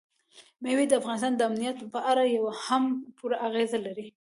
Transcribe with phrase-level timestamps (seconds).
[0.61, 2.23] مېوې د افغانستان د امنیت په اړه
[2.65, 2.83] هم
[3.17, 4.07] پوره اغېز لري.